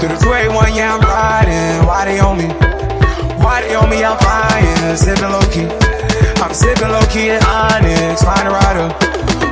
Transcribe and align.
To 0.00 0.06
the 0.06 0.14
281, 0.22 0.78
yeah, 0.78 0.94
I'm 0.94 1.02
riding. 1.02 1.82
Why 1.82 2.06
they 2.06 2.22
on 2.22 2.38
me? 2.38 2.46
Why 3.42 3.66
they 3.66 3.74
on 3.74 3.90
me? 3.90 4.06
I'm 4.06 4.14
flying, 4.22 4.94
sipping 4.94 5.26
low 5.26 5.42
key. 5.50 5.66
I'm 6.38 6.54
sipping 6.54 6.86
low 6.86 7.02
key 7.10 7.34
at 7.34 7.42
Onyx, 7.42 8.22
find 8.22 8.46
a 8.46 8.54
rider. 8.54 8.86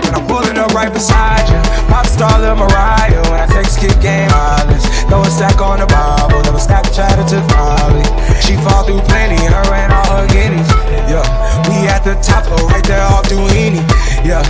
When 0.06 0.14
I'm 0.14 0.22
pulling 0.30 0.54
up 0.54 0.70
right 0.70 0.92
beside 0.92 1.50
you, 1.50 1.58
pop 1.90 2.06
star 2.06 2.38
Lil 2.38 2.54
Mariah. 2.54 3.26
When 3.26 3.42
I 3.42 3.46
take 3.50 3.66
skip 3.66 3.98
game 3.98 4.30
mileage, 4.30 4.86
throw 5.10 5.26
a 5.26 5.30
stack 5.34 5.58
on 5.58 5.82
the 5.82 5.88
Bible, 5.90 6.38
throw 6.46 6.58
stack 6.62 6.86
chatter 6.94 7.26
to 7.26 7.42
Molly. 7.50 8.06
She 8.38 8.54
fall 8.62 8.86
through 8.86 9.02
plenty, 9.10 9.42
her 9.50 9.66
and 9.74 9.90
all 9.90 10.22
her 10.22 10.26
guineas. 10.30 10.70
Yeah, 11.10 11.26
we 11.66 11.90
at 11.90 12.06
the 12.06 12.14
top, 12.22 12.46
oh, 12.54 12.70
right 12.70 12.86
there 12.86 13.02
off 13.02 13.26
Duini. 13.26 13.82
Yeah, 14.22 14.46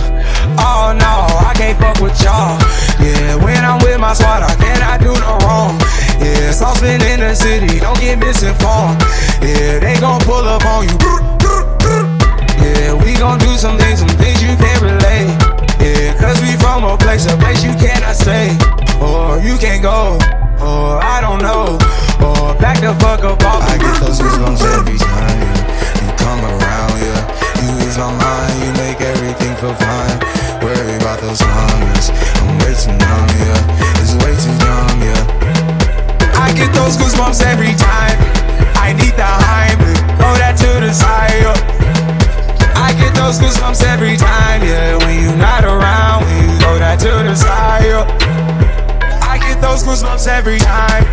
Saucepan 6.87 7.01
in 7.11 7.19
the 7.19 7.35
city, 7.35 7.79
don't 7.79 7.99
get 7.99 8.17
misinformed. 8.17 9.01
Yeah, 9.43 9.79
they 9.79 9.99
gon' 9.99 10.21
pull 10.21 10.47
up 10.47 10.63
on 10.65 10.87
you. 10.87 10.95
Yeah, 12.63 12.93
we 13.03 13.13
gon' 13.13 13.39
do 13.39 13.57
some 13.57 13.77
things, 13.77 13.99
some 13.99 14.15
things 14.15 14.41
you 14.41 14.55
can't 14.55 14.81
relate. 14.81 15.35
Yeah, 15.83 16.15
cause 16.15 16.39
we 16.39 16.55
from 16.63 16.85
a 16.85 16.97
place, 16.97 17.25
a 17.27 17.35
place 17.37 17.63
you 17.63 17.73
cannot 17.75 18.15
stay. 18.15 18.55
Or 19.03 19.39
you 19.39 19.57
can't 19.57 19.83
go, 19.83 20.15
or 20.63 21.03
I 21.03 21.19
don't 21.19 21.43
know. 21.43 21.75
Or 22.23 22.55
back 22.55 22.79
the 22.79 22.95
fuck 23.03 23.23
up 23.23 23.43
off. 23.43 23.67
I 23.67 23.77
get 23.77 23.99
those 23.99 24.19
goosebumps 24.19 24.63
every 24.79 24.97
time 24.97 25.39
yeah. 25.43 26.07
you 26.07 26.09
come 26.15 26.39
around, 26.39 26.93
yeah. 27.03 27.19
You 27.67 27.83
ease 27.83 27.97
my 27.97 28.15
mind, 28.15 28.55
you 28.63 28.71
make 28.79 29.01
everything 29.01 29.53
feel 29.59 29.75
fine. 29.75 30.17
Worry 30.63 30.95
about 30.95 31.19
those 31.19 31.41
hungers. 31.43 32.15
I'm 32.39 32.55
way 32.63 32.73
too 32.79 32.95
young, 32.95 33.36
every 50.47 50.59
time. 50.59 51.03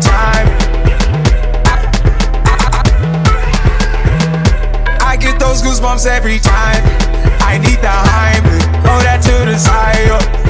Time. 0.00 0.49
I 5.00 5.16
get 5.21 5.38
those 5.38 5.61
goosebumps 5.62 6.06
every 6.06 6.38
time. 6.38 6.82
I 7.43 7.59
need 7.59 7.81
the 7.81 7.88
Heimlich, 7.88 8.82
throw 8.82 8.99
that 9.00 9.21
to 9.22 9.50
the 9.50 9.59
side. 9.59 10.42